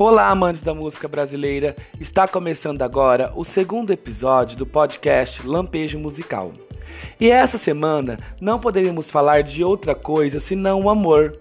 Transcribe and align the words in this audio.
Olá, 0.00 0.28
amantes 0.28 0.60
da 0.60 0.72
música 0.72 1.08
brasileira! 1.08 1.74
Está 2.00 2.28
começando 2.28 2.82
agora 2.82 3.32
o 3.34 3.42
segundo 3.42 3.92
episódio 3.92 4.56
do 4.56 4.64
podcast 4.64 5.44
Lampejo 5.44 5.98
Musical. 5.98 6.52
E 7.18 7.28
essa 7.28 7.58
semana 7.58 8.16
não 8.40 8.60
poderíamos 8.60 9.10
falar 9.10 9.42
de 9.42 9.64
outra 9.64 9.96
coisa 9.96 10.38
senão 10.38 10.82
o 10.82 10.88
amor. 10.88 11.36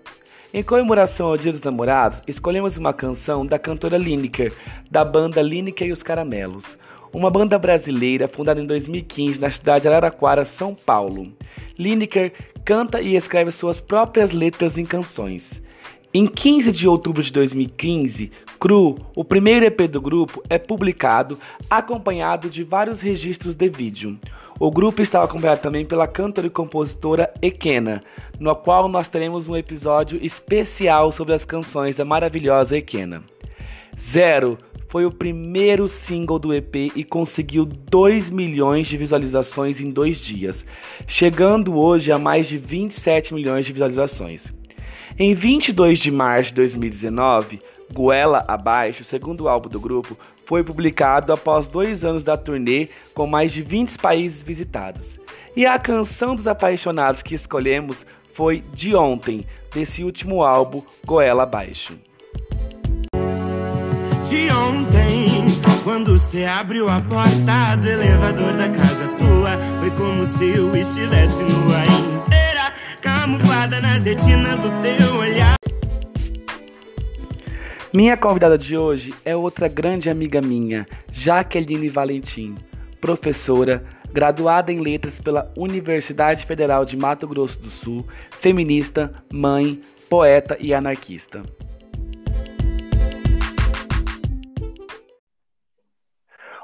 Em 0.52 0.64
comemoração 0.64 1.28
ao 1.28 1.38
Dia 1.38 1.52
dos 1.52 1.62
Namorados, 1.62 2.24
escolhemos 2.28 2.80
uma 2.80 2.92
canção 2.92 3.46
da 3.46 3.60
cantora 3.60 3.96
Lineker, 3.96 4.52
da 4.89 5.05
banda 5.05 5.39
Lineker 5.39 5.89
e 5.89 5.92
os 5.92 6.02
Caramelos, 6.02 6.80
uma 7.14 7.30
banda 7.30 7.60
brasileira 7.60 8.28
fundada 8.28 8.60
em 8.60 8.66
2015 8.66 9.39
na 9.39 9.52
cidade 9.52 9.84
de 9.84 9.89
Araraquara, 9.89 10.44
São 10.46 10.74
Paulo. 10.74 11.32
Lineker 11.78 12.34
canta 12.66 13.00
e 13.02 13.16
escreve 13.16 13.52
suas 13.52 13.80
próprias 13.80 14.32
letras 14.32 14.80
em 14.80 14.84
canções. 14.84 15.61
Em 16.14 16.25
15 16.25 16.71
de 16.71 16.88
outubro 16.88 17.21
de 17.21 17.32
2015, 17.32 18.32
Cru, 18.60 18.97
o 19.16 19.24
primeiro 19.24 19.66
EP 19.66 19.82
do 19.82 20.02
grupo, 20.02 20.42
é 20.50 20.57
publicado 20.57 21.39
acompanhado 21.70 22.50
de 22.50 22.64
vários 22.64 23.00
registros 23.00 23.54
de 23.54 23.70
vídeo. 23.70 24.18
O 24.60 24.71
grupo 24.71 25.02
estava 25.02 25.25
acompanhado 25.25 25.61
também 25.61 25.86
pela 25.86 26.07
cantora 26.07 26.47
e 26.47 26.50
compositora 26.50 27.32
Ekena, 27.39 28.04
no 28.39 28.56
qual 28.56 28.88
nós 28.88 29.07
teremos 29.07 29.47
um 29.47 29.56
episódio 29.56 30.20
especial 30.24 31.11
sobre 31.11 31.36
as 31.36 31.46
canções 31.46 31.96
da 31.96 32.03
maravilhosa 32.03 32.75
Ekena. 32.75 33.23
Zero 34.00 34.58
foi 34.89 35.05
o 35.05 35.11
primeiro 35.11 35.88
single 35.88 36.39
do 36.39 36.52
EP 36.52 36.75
e 36.95 37.03
conseguiu 37.03 37.66
2 37.66 38.31
milhões 38.31 38.88
de 38.88 38.97
visualizações 38.97 39.80
em 39.80 39.92
dois 39.92 40.17
dias, 40.17 40.66
chegando 41.05 41.78
hoje 41.78 42.11
a 42.11 42.17
mais 42.17 42.47
de 42.47 42.58
27 42.58 43.36
milhões 43.36 43.67
de 43.67 43.73
visualizações. 43.73 44.52
Em 45.19 45.36
22 45.36 46.00
de 46.00 46.09
março 46.09 46.50
de 46.50 46.55
2019, 46.55 47.59
Goela 47.93 48.43
Abaixo, 48.47 49.02
o 49.02 49.05
segundo 49.05 49.47
álbum 49.47 49.69
do 49.69 49.80
grupo, 49.80 50.17
foi 50.45 50.63
publicado 50.63 51.33
após 51.33 51.67
dois 51.67 52.03
anos 52.03 52.23
da 52.23 52.38
turnê 52.38 52.89
com 53.13 53.27
mais 53.27 53.52
de 53.52 53.61
20 53.61 53.97
países 53.97 54.41
visitados. 54.41 55.19
E 55.55 55.66
a 55.66 55.77
canção 55.77 56.35
dos 56.35 56.47
apaixonados 56.47 57.21
que 57.21 57.35
escolhemos 57.35 58.05
foi 58.33 58.63
De 58.73 58.95
Ontem, 58.95 59.45
desse 59.73 60.03
último 60.03 60.44
álbum, 60.44 60.81
Goela 61.05 61.44
Abaixo. 61.44 61.97
De 64.23 64.51
ontem, 64.51 65.45
quando 65.83 66.17
você 66.17 66.44
abriu 66.44 66.89
a 66.89 66.99
porta 66.99 67.75
do 67.79 67.88
elevador 67.88 68.53
da 68.53 68.69
casa 68.69 69.07
tua, 69.17 69.57
foi 69.79 69.89
como 69.91 70.25
se 70.25 70.49
eu 70.49 70.75
estivesse 70.75 71.44
nua 71.44 71.85
inteira, 71.85 72.73
camuflada 73.01 73.79
nas 73.79 74.05
retinas 74.05 74.59
do 74.59 74.69
teu. 74.81 75.16
Minha 77.98 78.16
convidada 78.16 78.59
de 78.59 78.78
hoje 78.78 79.12
é 79.26 79.36
outra 79.36 79.67
grande 79.67 80.08
amiga 80.08 80.40
minha, 80.40 80.86
Jaqueline 81.12 81.90
Valentim, 81.90 82.53
professora, 83.02 83.84
graduada 84.14 84.72
em 84.72 84.80
letras 84.80 85.20
pela 85.20 85.52
Universidade 85.58 86.45
Federal 86.45 86.86
de 86.86 86.95
Mato 86.95 87.28
Grosso 87.28 87.59
do 87.59 87.72
Sul, 87.72 88.06
feminista, 88.40 89.12
mãe, 89.34 89.81
poeta 90.08 90.56
e 90.59 90.75
anarquista. 90.75 91.42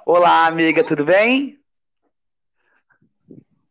Olá, 0.06 0.46
amiga, 0.46 0.84
tudo 0.84 1.04
bem? 1.04 1.63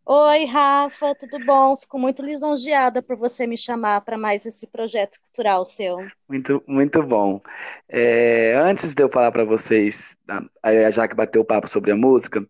Oi, 0.04 0.44
Rafa, 0.46 1.14
tudo 1.14 1.38
bom? 1.44 1.76
Fico 1.76 1.96
muito 1.96 2.24
lisonjeada 2.24 3.00
por 3.00 3.16
você 3.16 3.46
me 3.46 3.56
chamar 3.56 4.00
para 4.00 4.18
mais 4.18 4.44
esse 4.44 4.66
projeto 4.66 5.20
cultural 5.22 5.64
seu. 5.64 5.98
Muito, 6.28 6.62
muito 6.66 7.02
bom. 7.04 7.40
É, 7.88 8.54
antes 8.56 8.94
de 8.94 9.02
eu 9.02 9.08
falar 9.08 9.30
para 9.30 9.44
vocês, 9.44 10.16
a 10.60 10.90
Jaque 10.90 11.14
bateu 11.14 11.42
o 11.42 11.44
papo 11.44 11.68
sobre 11.68 11.92
a 11.92 11.96
música, 11.96 12.44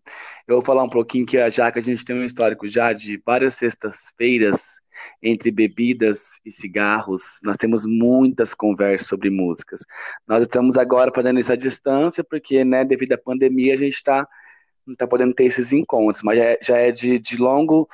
eu 0.47 0.55
vou 0.55 0.65
falar 0.65 0.83
um 0.83 0.89
pouquinho 0.89 1.27
que 1.27 1.37
a 1.37 1.49
Jaque, 1.49 1.77
a 1.77 1.81
gente 1.81 2.03
tem 2.03 2.15
um 2.15 2.25
histórico 2.25 2.67
já 2.67 2.91
de 2.91 3.21
várias 3.23 3.53
sextas-feiras 3.53 4.81
entre 5.21 5.51
bebidas 5.51 6.39
e 6.43 6.49
cigarros. 6.49 7.39
Nós 7.43 7.57
temos 7.57 7.85
muitas 7.85 8.55
conversas 8.55 9.07
sobre 9.07 9.29
músicas. 9.29 9.81
Nós 10.27 10.41
estamos 10.41 10.75
agora 10.75 11.11
fazendo 11.13 11.39
isso 11.39 11.51
à 11.51 11.55
distância, 11.55 12.23
porque, 12.23 12.65
né, 12.65 12.83
devido 12.83 13.13
à 13.13 13.17
pandemia, 13.17 13.75
a 13.75 13.77
gente 13.77 13.95
está 13.95 14.27
não 14.85 14.93
está 14.93 15.07
podendo 15.07 15.33
ter 15.33 15.45
esses 15.45 15.71
encontros, 15.71 16.23
mas 16.23 16.37
já 16.37 16.45
é, 16.45 16.59
já 16.61 16.77
é 16.77 16.91
de, 16.91 17.19
de 17.19 17.37
longo 17.37 17.87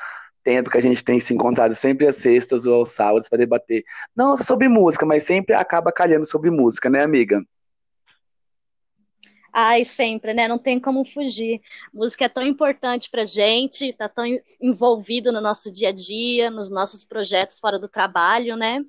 tempo 0.44 0.70
que 0.70 0.78
a 0.78 0.82
gente 0.82 1.04
tem 1.04 1.20
se 1.20 1.34
encontrado 1.34 1.76
sempre 1.76 2.08
às 2.08 2.16
sextas 2.16 2.66
ou 2.66 2.76
aos 2.76 2.92
sábados 2.92 3.30
para 3.30 3.38
debater, 3.38 3.84
não 4.16 4.38
sobre 4.38 4.68
música, 4.68 5.06
mas 5.06 5.24
sempre 5.24 5.54
acaba 5.54 5.92
calhando 5.92 6.26
sobre 6.26 6.50
música, 6.50 6.90
né, 6.90 7.04
amiga? 7.04 7.44
Ai, 9.52 9.84
sempre, 9.84 10.34
né? 10.34 10.48
Não 10.48 10.60
tem 10.60 10.80
como 10.80 11.04
fugir. 11.04 11.60
Música 11.94 12.26
é 12.26 12.30
tão 12.30 12.46
importante 12.46 13.10
pra 13.10 13.26
gente, 13.26 13.94
tá 13.94 14.08
tão 14.08 14.24
envolvido 14.62 15.32
no 15.32 15.42
nosso 15.42 15.72
dia 15.72 15.90
a 15.90 15.92
dia, 15.92 16.52
nos 16.52 16.70
nossos 16.70 17.04
projetos 17.04 17.60
fora 17.60 17.80
do 17.80 17.88
trabalho, 17.88 18.56
né? 18.56 18.86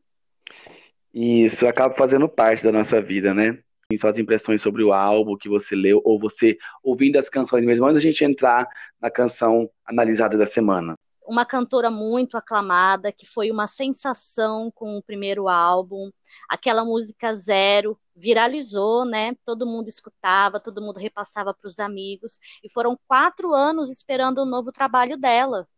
Isso 1.13 1.67
acaba 1.67 1.95
fazendo 1.95 2.29
parte 2.29 2.63
da 2.63 2.71
nossa 2.71 3.01
vida, 3.01 3.35
né? 3.35 3.59
Suas 3.99 4.19
impressões 4.19 4.63
sobre 4.63 4.83
o 4.83 4.93
álbum 4.93 5.37
que 5.37 5.49
você 5.49 5.75
leu, 5.75 6.01
ou 6.05 6.19
você 6.19 6.57
ouvindo 6.83 7.17
as 7.17 7.29
canções 7.29 7.65
mesmo, 7.65 7.87
antes 7.87 7.97
da 7.97 8.01
gente 8.01 8.25
entrar 8.25 8.69
na 9.01 9.11
canção 9.11 9.71
analisada 9.85 10.37
da 10.37 10.47
semana. 10.47 10.95
Uma 11.27 11.45
cantora 11.45 11.91
muito 11.91 12.37
aclamada, 12.37 13.13
que 13.13 13.25
foi 13.27 13.51
uma 13.51 13.67
sensação 13.67 14.71
com 14.75 14.97
o 14.97 15.03
primeiro 15.03 15.49
álbum. 15.49 16.11
Aquela 16.49 16.85
música 16.85 17.33
Zero 17.35 17.97
viralizou, 18.17 19.05
né? 19.05 19.37
Todo 19.45 19.67
mundo 19.67 19.87
escutava, 19.87 20.59
todo 20.59 20.83
mundo 20.83 20.99
repassava 20.99 21.55
para 21.55 21.69
os 21.69 21.79
amigos. 21.79 22.41
E 22.65 22.69
foram 22.69 22.99
quatro 23.07 23.53
anos 23.55 23.91
esperando 23.91 24.39
o 24.39 24.47
novo 24.47 24.73
trabalho 24.73 25.17
dela. 25.17 25.69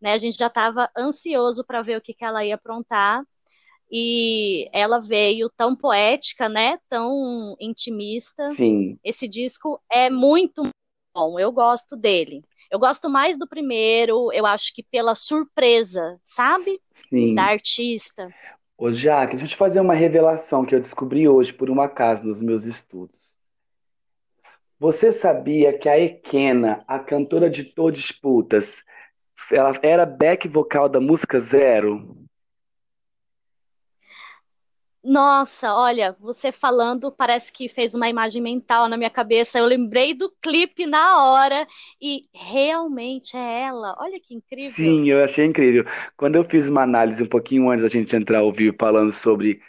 Né? 0.00 0.12
A 0.12 0.18
gente 0.18 0.36
já 0.38 0.46
estava 0.46 0.88
ansioso 0.96 1.64
para 1.64 1.82
ver 1.82 1.96
o 1.96 2.00
que, 2.00 2.14
que 2.14 2.24
ela 2.24 2.44
ia 2.44 2.54
aprontar 2.54 3.24
e 3.92 4.70
ela 4.72 5.00
veio 5.00 5.50
tão 5.54 5.76
poética, 5.76 6.48
né? 6.48 6.78
Tão 6.88 7.54
intimista. 7.60 8.48
Sim. 8.52 8.98
Esse 9.04 9.28
disco 9.28 9.78
é 9.90 10.08
muito 10.08 10.62
bom, 11.14 11.38
eu 11.38 11.52
gosto 11.52 11.94
dele. 11.94 12.42
Eu 12.70 12.78
gosto 12.78 13.10
mais 13.10 13.36
do 13.36 13.46
primeiro, 13.46 14.32
eu 14.32 14.46
acho 14.46 14.74
que 14.74 14.82
pela 14.82 15.14
surpresa, 15.14 16.18
sabe? 16.24 16.80
Sim. 16.94 17.34
Da 17.34 17.44
artista. 17.44 18.34
Ô, 18.78 18.90
Jaque, 18.90 19.36
deixa 19.36 19.44
eu 19.44 19.50
te 19.50 19.56
fazer 19.56 19.80
uma 19.80 19.92
revelação 19.92 20.64
que 20.64 20.74
eu 20.74 20.80
descobri 20.80 21.28
hoje 21.28 21.52
por 21.52 21.68
um 21.68 21.82
acaso 21.82 22.24
nos 22.24 22.42
meus 22.42 22.64
estudos. 22.64 23.36
Você 24.80 25.12
sabia 25.12 25.78
que 25.78 25.86
a 25.88 25.98
Ekena, 25.98 26.82
a 26.88 26.98
cantora 26.98 27.50
de 27.50 27.62
Todas 27.62 28.10
Putas, 28.10 28.82
ela 29.52 29.78
era 29.82 30.06
back 30.06 30.48
vocal 30.48 30.88
da 30.88 30.98
música 30.98 31.38
Zero? 31.38 32.16
Nossa, 35.04 35.74
olha, 35.74 36.16
você 36.20 36.52
falando 36.52 37.10
parece 37.10 37.52
que 37.52 37.68
fez 37.68 37.94
uma 37.94 38.08
imagem 38.08 38.40
mental 38.40 38.88
na 38.88 38.96
minha 38.96 39.10
cabeça. 39.10 39.58
Eu 39.58 39.64
lembrei 39.66 40.14
do 40.14 40.30
clipe 40.40 40.86
na 40.86 41.24
hora 41.24 41.66
e 42.00 42.28
realmente 42.32 43.36
é 43.36 43.62
ela. 43.62 43.96
Olha 43.98 44.20
que 44.20 44.34
incrível. 44.34 44.70
Sim, 44.76 45.08
eu 45.08 45.22
achei 45.24 45.44
incrível. 45.44 45.84
Quando 46.16 46.36
eu 46.36 46.44
fiz 46.44 46.68
uma 46.68 46.82
análise 46.82 47.22
um 47.22 47.26
pouquinho 47.26 47.68
antes 47.70 47.82
da 47.82 47.88
gente 47.88 48.14
entrar 48.14 48.38
ao 48.40 48.52
vivo 48.52 48.76
falando 48.78 49.12
sobre 49.12 49.60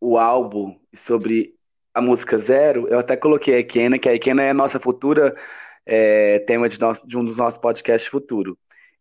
o 0.00 0.18
álbum 0.18 0.78
e 0.92 0.96
sobre 0.98 1.56
a 1.94 2.02
música 2.02 2.38
Zero, 2.38 2.88
eu 2.88 2.98
até 2.98 3.16
coloquei 3.16 3.54
a 3.54 3.58
Ekena, 3.60 3.98
que 3.98 4.08
a 4.08 4.14
Ekena 4.14 4.42
é 4.42 4.50
a 4.50 4.54
nossa 4.54 4.80
futura 4.80 5.36
é, 5.86 6.40
tema 6.40 6.68
de, 6.68 6.80
nosso, 6.80 7.06
de 7.06 7.16
um 7.18 7.24
dos 7.24 7.38
nossos 7.38 7.58
podcasts 7.60 8.10
futuro. 8.10 8.58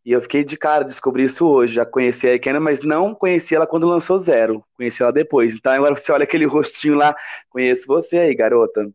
E 0.08 0.14
eu 0.14 0.22
fiquei 0.22 0.42
de 0.42 0.56
cara, 0.56 0.86
descobri 0.86 1.26
isso 1.26 1.46
hoje. 1.46 1.74
Já 1.74 1.86
conheci 1.86 2.30
a 2.30 2.34
Ekena, 2.34 2.62
mas 2.62 2.80
não 2.80 3.14
conheci 3.14 3.54
ela 3.54 3.68
quando 3.68 3.86
lançou 3.86 4.18
Zero. 4.18 4.64
Conheci 4.78 5.04
ela 5.04 5.12
depois. 5.12 5.54
Então 5.54 5.70
agora 5.74 5.98
você 5.98 6.14
olha 6.14 6.24
aquele 6.24 6.46
rostinho 6.48 6.96
lá, 6.96 7.14
conheço 7.50 7.86
você 7.86 8.20
aí, 8.20 8.34
garota. 8.34 8.90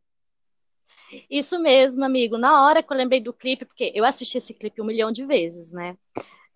Isso 1.31 1.59
mesmo, 1.59 2.03
amigo. 2.03 2.39
Na 2.39 2.65
hora 2.65 2.83
que 2.83 2.91
eu 2.91 2.97
lembrei 2.97 3.21
do 3.21 3.31
clipe, 3.31 3.67
porque 3.67 3.93
eu 3.95 4.07
assisti 4.07 4.39
esse 4.39 4.55
clipe 4.55 4.81
um 4.81 4.87
milhão 4.87 5.13
de 5.13 5.27
vezes, 5.27 5.71
né? 5.75 5.99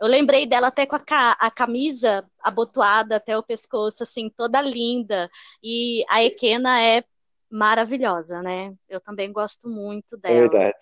Eu 0.00 0.08
lembrei 0.08 0.46
dela 0.46 0.68
até 0.68 0.86
com 0.86 0.96
a, 0.96 1.00
ca 1.00 1.36
a 1.38 1.50
camisa 1.50 2.24
abotoada 2.42 3.16
até 3.16 3.36
o 3.36 3.42
pescoço, 3.42 4.04
assim, 4.04 4.30
toda 4.34 4.62
linda. 4.62 5.28
E 5.62 6.02
a 6.08 6.24
Ekena 6.24 6.80
é 6.80 7.04
maravilhosa, 7.50 8.40
né? 8.40 8.72
Eu 8.88 9.02
também 9.02 9.30
gosto 9.30 9.68
muito 9.68 10.16
dela. 10.16 10.48
Verdade. 10.48 10.78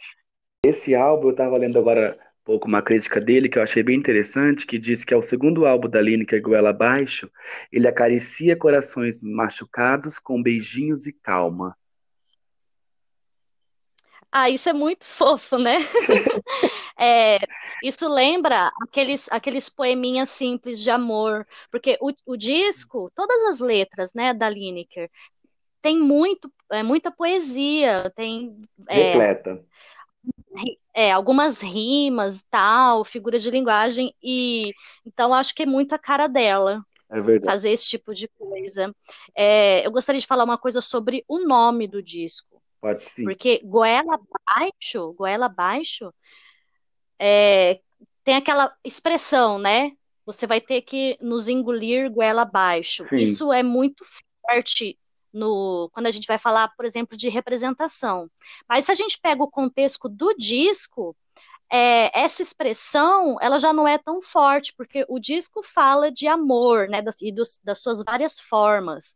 Esse 0.64 0.94
álbum, 0.94 1.30
eu 1.30 1.34
tava 1.34 1.58
lendo 1.58 1.76
agora 1.76 2.16
pouco 2.44 2.68
uma 2.68 2.82
crítica 2.82 3.20
dele 3.20 3.48
que 3.48 3.58
eu 3.58 3.62
achei 3.62 3.82
bem 3.82 3.96
interessante, 3.96 4.66
que 4.66 4.78
diz 4.78 5.04
que 5.04 5.14
é 5.14 5.16
o 5.16 5.22
segundo 5.22 5.66
álbum 5.66 5.88
da 5.88 6.00
Lineker 6.00 6.42
Goela 6.42 6.70
Abaixo, 6.70 7.30
ele 7.72 7.88
acaricia 7.88 8.56
corações 8.56 9.22
machucados 9.22 10.18
com 10.18 10.42
beijinhos 10.42 11.06
e 11.06 11.12
calma. 11.12 11.76
Ah, 14.30 14.50
isso 14.50 14.68
é 14.68 14.72
muito 14.72 15.04
fofo, 15.06 15.56
né? 15.58 15.78
é, 16.98 17.38
isso 17.82 18.08
lembra 18.08 18.70
aqueles, 18.82 19.28
aqueles 19.30 19.68
poeminhas 19.68 20.28
simples 20.28 20.80
de 20.82 20.90
amor, 20.90 21.46
porque 21.70 21.96
o, 22.00 22.12
o 22.26 22.36
disco, 22.36 23.10
todas 23.14 23.42
as 23.44 23.60
letras, 23.60 24.12
né, 24.12 24.34
da 24.34 24.48
Lineker, 24.48 25.08
tem 25.80 25.98
muito, 25.98 26.52
é, 26.72 26.82
muita 26.82 27.10
poesia, 27.10 28.10
tem 28.16 28.56
é, 28.88 29.12
Repleta. 29.12 29.64
É, 30.94 31.10
algumas 31.10 31.60
rimas 31.60 32.44
tal, 32.48 33.04
figuras 33.04 33.42
de 33.42 33.50
linguagem, 33.50 34.14
e 34.22 34.72
então 35.04 35.34
acho 35.34 35.54
que 35.54 35.64
é 35.64 35.66
muito 35.66 35.94
a 35.94 35.98
cara 35.98 36.28
dela. 36.28 36.84
É 37.10 37.20
verdade. 37.20 37.44
Fazer 37.44 37.70
esse 37.70 37.88
tipo 37.88 38.14
de 38.14 38.28
coisa. 38.28 38.94
É, 39.34 39.86
eu 39.86 39.90
gostaria 39.90 40.20
de 40.20 40.26
falar 40.26 40.44
uma 40.44 40.58
coisa 40.58 40.80
sobre 40.80 41.24
o 41.28 41.38
nome 41.38 41.86
do 41.86 42.02
disco. 42.02 42.62
Pode 42.80 43.04
sim. 43.04 43.24
Porque 43.24 43.60
Goela 43.64 44.18
Baixo, 44.46 45.12
Goela 45.14 45.48
Baixo, 45.48 46.12
é, 47.18 47.80
tem 48.22 48.36
aquela 48.36 48.74
expressão, 48.84 49.58
né? 49.58 49.92
Você 50.26 50.46
vai 50.46 50.60
ter 50.60 50.80
que 50.82 51.18
nos 51.20 51.48
engolir 51.48 52.10
goela 52.10 52.42
abaixo. 52.42 53.06
Isso 53.14 53.52
é 53.52 53.62
muito 53.62 54.04
forte 54.40 54.98
no, 55.34 55.90
quando 55.92 56.06
a 56.06 56.10
gente 56.10 56.26
vai 56.26 56.38
falar, 56.38 56.68
por 56.76 56.86
exemplo, 56.86 57.16
de 57.16 57.28
representação. 57.28 58.30
Mas 58.68 58.86
se 58.86 58.92
a 58.92 58.94
gente 58.94 59.18
pega 59.20 59.42
o 59.42 59.50
contexto 59.50 60.08
do 60.08 60.32
disco, 60.34 61.14
é, 61.70 62.16
essa 62.18 62.40
expressão 62.40 63.36
ela 63.40 63.58
já 63.58 63.72
não 63.72 63.86
é 63.86 63.98
tão 63.98 64.22
forte, 64.22 64.72
porque 64.76 65.04
o 65.08 65.18
disco 65.18 65.62
fala 65.62 66.10
de 66.10 66.28
amor, 66.28 66.88
né, 66.88 67.02
das, 67.02 67.20
e 67.20 67.32
dos, 67.32 67.58
das 67.64 67.80
suas 67.80 68.02
várias 68.04 68.38
formas. 68.38 69.14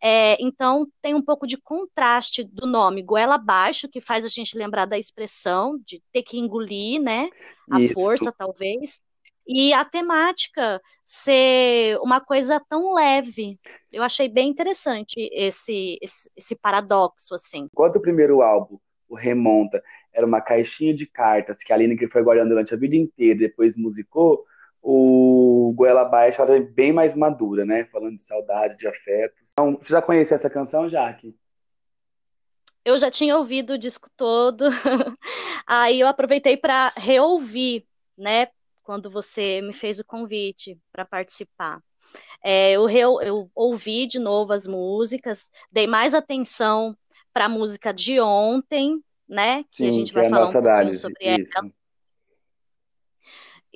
É, 0.00 0.36
então 0.38 0.86
tem 1.00 1.14
um 1.14 1.22
pouco 1.22 1.46
de 1.46 1.56
contraste 1.56 2.44
do 2.44 2.66
nome 2.66 3.02
goela 3.02 3.36
abaixo, 3.36 3.88
que 3.88 4.02
faz 4.02 4.22
a 4.24 4.28
gente 4.28 4.58
lembrar 4.58 4.84
da 4.84 4.98
expressão 4.98 5.78
de 5.86 6.02
ter 6.12 6.22
que 6.22 6.38
engolir, 6.38 7.00
né, 7.00 7.30
a 7.70 7.80
Isso. 7.80 7.94
força 7.94 8.30
talvez, 8.30 9.00
e 9.46 9.72
a 9.72 9.84
temática 9.84 10.80
ser 11.04 11.98
uma 12.00 12.20
coisa 12.20 12.60
tão 12.68 12.94
leve. 12.94 13.58
Eu 13.92 14.02
achei 14.02 14.28
bem 14.28 14.48
interessante 14.48 15.14
esse, 15.32 15.98
esse, 16.00 16.30
esse 16.36 16.56
paradoxo, 16.56 17.34
assim. 17.34 17.68
Enquanto 17.72 17.96
o 17.96 18.02
primeiro 18.02 18.42
álbum, 18.42 18.78
o 19.08 19.14
Remonta, 19.14 19.82
era 20.12 20.26
uma 20.26 20.40
caixinha 20.40 20.94
de 20.94 21.06
cartas 21.06 21.62
que 21.62 21.72
a 21.72 21.76
Lineker 21.76 22.10
foi 22.10 22.22
guardando 22.22 22.48
durante 22.50 22.72
a 22.72 22.76
vida 22.76 22.96
inteira, 22.96 23.38
depois 23.38 23.76
musicou, 23.76 24.44
o 24.80 25.72
Goela 25.74 26.02
Abaixo 26.02 26.42
ela 26.42 26.56
é 26.56 26.60
bem 26.60 26.92
mais 26.92 27.14
madura, 27.14 27.64
né? 27.64 27.84
Falando 27.86 28.16
de 28.16 28.22
saudade, 28.22 28.76
de 28.76 28.86
afetos. 28.86 29.52
Então, 29.52 29.78
você 29.80 29.90
já 29.90 30.02
conhecia 30.02 30.34
essa 30.34 30.50
canção, 30.50 30.90
Jaque? 30.90 31.34
Eu 32.84 32.98
já 32.98 33.10
tinha 33.10 33.36
ouvido 33.36 33.72
o 33.72 33.78
disco 33.78 34.10
todo, 34.14 34.66
aí 35.66 36.00
eu 36.00 36.06
aproveitei 36.06 36.54
para 36.54 36.92
reouvir, 36.98 37.86
né? 38.16 38.48
Quando 38.84 39.10
você 39.10 39.60
me 39.60 39.72
fez 39.72 39.98
o 39.98 40.04
convite 40.04 40.78
para 40.92 41.04
participar. 41.04 41.82
É, 42.42 42.72
eu, 42.72 42.88
eu 43.20 43.50
ouvi 43.54 44.06
de 44.06 44.18
novo 44.18 44.52
as 44.52 44.66
músicas, 44.66 45.50
dei 45.72 45.86
mais 45.86 46.14
atenção 46.14 46.96
para 47.32 47.46
a 47.46 47.48
música 47.48 47.92
de 47.92 48.20
ontem, 48.20 49.02
né? 49.28 49.64
Que 49.64 49.78
Sim, 49.78 49.88
a 49.88 49.90
gente 49.90 50.12
vai 50.12 50.26
é 50.26 50.28
falar 50.28 50.48
um 50.48 50.52
pouquinho 50.52 50.94
sobre 50.94 51.40
isso. 51.40 51.52
ela. 51.56 51.72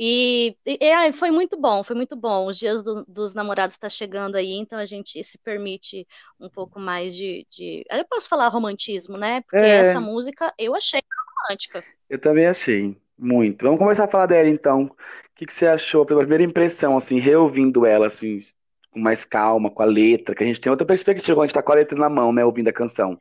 E, 0.00 0.56
e, 0.64 1.12
foi 1.12 1.32
muito 1.32 1.56
bom, 1.56 1.82
foi 1.82 1.96
muito 1.96 2.14
bom. 2.14 2.46
Os 2.46 2.56
dias 2.56 2.84
do, 2.84 3.04
dos 3.08 3.34
namorados 3.34 3.74
está 3.74 3.88
chegando 3.88 4.36
aí, 4.36 4.52
então 4.52 4.78
a 4.78 4.84
gente 4.84 5.24
se 5.24 5.36
permite 5.38 6.06
um 6.38 6.48
pouco 6.48 6.78
mais 6.78 7.16
de. 7.16 7.44
de... 7.50 7.84
Eu 7.90 8.04
posso 8.04 8.28
falar 8.28 8.46
romantismo, 8.48 9.16
né? 9.16 9.40
Porque 9.40 9.56
é. 9.56 9.78
essa 9.78 10.00
música 10.00 10.54
eu 10.56 10.76
achei 10.76 11.00
romântica. 11.36 11.82
Eu 12.08 12.20
também 12.20 12.46
achei. 12.46 12.96
Muito. 13.18 13.64
Vamos 13.64 13.78
começar 13.78 14.04
a 14.04 14.08
falar 14.08 14.26
dela 14.26 14.48
então. 14.48 14.84
O 14.84 14.96
que, 15.34 15.46
que 15.46 15.52
você 15.52 15.66
achou 15.66 16.06
pela 16.06 16.20
primeira 16.20 16.44
impressão, 16.44 16.96
assim, 16.96 17.18
reouvindo 17.18 17.84
ela, 17.84 18.06
assim, 18.06 18.38
com 18.90 19.00
mais 19.00 19.24
calma, 19.24 19.70
com 19.70 19.82
a 19.82 19.86
letra, 19.86 20.34
que 20.34 20.42
a 20.42 20.46
gente 20.46 20.60
tem 20.60 20.70
outra 20.70 20.86
perspectiva 20.86 21.36
quando 21.36 21.44
a 21.44 21.46
gente 21.46 21.54
tá 21.54 21.62
com 21.62 21.72
a 21.72 21.76
letra 21.76 21.98
na 21.98 22.08
mão, 22.08 22.32
né, 22.32 22.44
ouvindo 22.44 22.68
a 22.68 22.72
canção. 22.72 23.20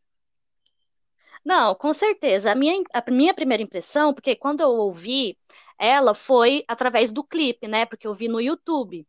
Não, 1.43 1.73
com 1.75 1.93
certeza. 1.93 2.51
A 2.51 2.55
minha, 2.55 2.83
a 2.93 3.11
minha 3.11 3.33
primeira 3.33 3.63
impressão, 3.63 4.13
porque 4.13 4.35
quando 4.35 4.61
eu 4.61 4.69
ouvi 4.69 5.37
ela 5.77 6.13
foi 6.13 6.63
através 6.67 7.11
do 7.11 7.23
clipe, 7.23 7.67
né? 7.67 7.85
Porque 7.85 8.07
eu 8.07 8.13
vi 8.13 8.27
no 8.27 8.41
YouTube. 8.41 9.05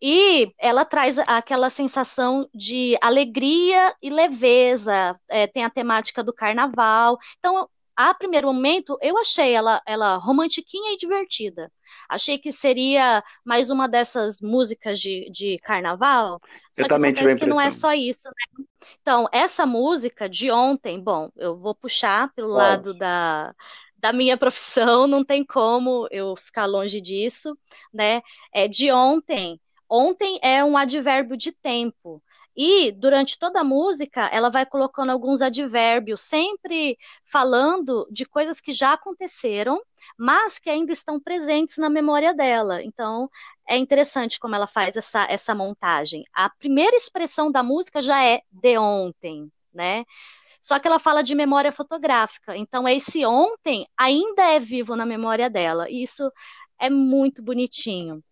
E 0.00 0.52
ela 0.58 0.84
traz 0.84 1.18
aquela 1.18 1.68
sensação 1.68 2.48
de 2.54 2.96
alegria 3.00 3.94
e 4.00 4.08
leveza, 4.08 5.18
é, 5.28 5.46
tem 5.46 5.64
a 5.64 5.70
temática 5.70 6.22
do 6.22 6.32
carnaval. 6.32 7.18
Então, 7.38 7.68
a 7.96 8.12
primeiro 8.12 8.52
momento, 8.52 8.98
eu 9.00 9.16
achei 9.18 9.52
ela, 9.52 9.80
ela 9.86 10.16
romantiquinha 10.16 10.92
e 10.92 10.96
divertida. 10.96 11.70
Achei 12.08 12.38
que 12.38 12.50
seria 12.50 13.22
mais 13.44 13.70
uma 13.70 13.88
dessas 13.88 14.40
músicas 14.40 14.98
de, 14.98 15.30
de 15.30 15.58
carnaval. 15.58 16.40
Só 16.72 16.82
eu 16.82 16.88
que 16.88 16.94
acontece 16.94 17.36
que 17.36 17.46
não 17.46 17.60
é 17.60 17.70
só 17.70 17.92
isso, 17.94 18.28
né? 18.28 18.64
Então, 19.00 19.28
essa 19.32 19.64
música 19.64 20.28
de 20.28 20.50
ontem, 20.50 21.00
bom, 21.00 21.30
eu 21.36 21.56
vou 21.56 21.74
puxar 21.74 22.32
pelo 22.34 22.48
Pode. 22.48 22.58
lado 22.58 22.94
da, 22.94 23.54
da 23.96 24.12
minha 24.12 24.36
profissão, 24.38 25.06
não 25.06 25.24
tem 25.24 25.44
como 25.44 26.06
eu 26.10 26.36
ficar 26.36 26.66
longe 26.66 27.00
disso, 27.00 27.56
né? 27.92 28.22
É 28.52 28.66
de 28.68 28.90
ontem. 28.90 29.60
Ontem 29.88 30.38
é 30.42 30.64
um 30.64 30.76
advérbio 30.76 31.36
de 31.36 31.52
tempo. 31.52 32.22
E 32.56 32.92
durante 32.92 33.38
toda 33.38 33.60
a 33.60 33.64
música, 33.64 34.26
ela 34.32 34.48
vai 34.48 34.64
colocando 34.64 35.10
alguns 35.10 35.42
advérbios, 35.42 36.20
sempre 36.20 36.96
falando 37.24 38.06
de 38.10 38.24
coisas 38.24 38.60
que 38.60 38.72
já 38.72 38.92
aconteceram, 38.92 39.80
mas 40.16 40.58
que 40.58 40.70
ainda 40.70 40.92
estão 40.92 41.18
presentes 41.18 41.78
na 41.78 41.90
memória 41.90 42.32
dela. 42.32 42.82
Então, 42.82 43.28
é 43.68 43.76
interessante 43.76 44.38
como 44.38 44.54
ela 44.54 44.66
faz 44.66 44.96
essa, 44.96 45.24
essa 45.28 45.54
montagem. 45.54 46.24
A 46.32 46.48
primeira 46.48 46.96
expressão 46.96 47.50
da 47.50 47.62
música 47.62 48.00
já 48.00 48.24
é 48.24 48.42
de 48.50 48.78
ontem, 48.78 49.50
né? 49.72 50.04
Só 50.60 50.78
que 50.78 50.86
ela 50.88 50.98
fala 50.98 51.22
de 51.22 51.34
memória 51.34 51.72
fotográfica. 51.72 52.56
Então, 52.56 52.88
esse 52.88 53.26
ontem 53.26 53.86
ainda 53.98 54.44
é 54.44 54.58
vivo 54.58 54.96
na 54.96 55.04
memória 55.04 55.50
dela. 55.50 55.90
E 55.90 56.02
isso 56.02 56.30
é 56.78 56.88
muito 56.88 57.42
bonitinho. 57.42 58.22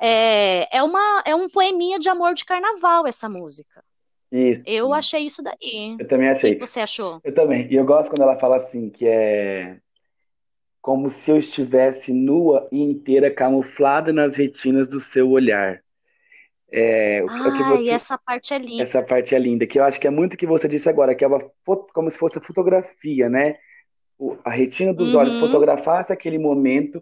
É, 0.00 0.76
é, 0.76 0.82
uma, 0.82 1.22
é 1.24 1.34
um 1.34 1.48
poeminha 1.48 1.98
de 1.98 2.08
amor 2.08 2.34
de 2.34 2.44
carnaval 2.44 3.06
essa 3.06 3.28
música. 3.28 3.82
Isso. 4.30 4.64
Eu 4.66 4.92
achei 4.92 5.26
isso 5.26 5.42
daí. 5.42 5.96
Eu 5.98 6.08
também 6.08 6.28
achei. 6.28 6.52
O 6.52 6.58
que 6.58 6.66
você 6.66 6.80
achou? 6.80 7.20
Eu 7.22 7.32
também. 7.32 7.68
E 7.70 7.76
eu 7.76 7.84
gosto 7.84 8.10
quando 8.10 8.22
ela 8.22 8.36
fala 8.36 8.56
assim, 8.56 8.90
que 8.90 9.06
é 9.06 9.76
como 10.84 11.08
se 11.08 11.30
eu 11.30 11.38
estivesse 11.38 12.12
nua 12.12 12.68
e 12.70 12.78
inteira 12.78 13.30
camuflada 13.30 14.12
nas 14.12 14.36
retinas 14.36 14.86
do 14.86 15.00
seu 15.00 15.30
olhar. 15.30 15.80
É, 16.70 17.20
ah, 17.26 17.68
você... 17.70 17.84
e 17.84 17.88
essa 17.88 18.18
parte 18.18 18.52
é 18.52 18.58
linda. 18.58 18.82
Essa 18.82 19.02
parte 19.02 19.34
é 19.34 19.38
linda, 19.38 19.66
que 19.66 19.78
eu 19.78 19.84
acho 19.84 19.98
que 19.98 20.06
é 20.06 20.10
muito 20.10 20.34
o 20.34 20.36
que 20.36 20.46
você 20.46 20.68
disse 20.68 20.86
agora, 20.88 21.14
que 21.14 21.24
é 21.24 21.26
uma 21.26 21.40
foto, 21.64 21.86
como 21.94 22.10
se 22.10 22.18
fosse 22.18 22.38
fotografia, 22.38 23.30
né? 23.30 23.56
O, 24.18 24.36
a 24.44 24.50
retina 24.50 24.92
dos 24.92 25.14
uhum. 25.14 25.20
olhos 25.20 25.36
fotografasse 25.36 26.12
aquele 26.12 26.38
momento 26.38 27.00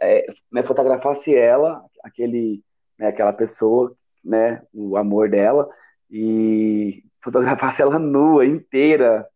é, 0.00 0.26
né, 0.50 0.62
fotografasse 0.62 1.34
ela, 1.34 1.84
aquele, 2.02 2.62
né, 2.98 3.08
aquela 3.08 3.32
pessoa, 3.32 3.94
né, 4.24 4.62
o 4.72 4.96
amor 4.96 5.28
dela, 5.28 5.68
e 6.10 7.02
fotografasse 7.22 7.80
ela 7.82 7.98
nua, 7.98 8.46
inteira. 8.46 9.26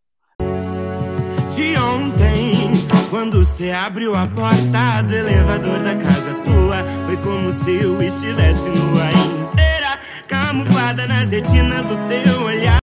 De 1.55 1.77
ontem, 1.79 2.71
quando 3.09 3.43
você 3.43 3.71
abriu 3.71 4.15
a 4.15 4.27
porta 4.27 5.01
do 5.07 5.15
elevador 5.15 5.79
da 5.79 5.95
casa 5.95 6.33
tua, 6.43 6.83
foi 7.05 7.17
como 7.17 7.51
se 7.51 7.83
eu 7.83 8.01
estivesse 8.01 8.69
nua 8.69 9.11
inteira, 9.11 9.99
camuflada 10.27 11.07
nas 11.07 11.31
retinas 11.31 11.85
do 11.85 11.95
teu 12.07 12.43
olhar. 12.43 12.79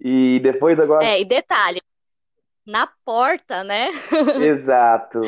E 0.00 0.40
depois 0.40 0.78
agora. 0.78 1.04
É, 1.04 1.20
e 1.20 1.24
detalhe, 1.24 1.80
na 2.66 2.86
porta, 3.04 3.64
né? 3.64 3.88
Exato. 4.42 5.20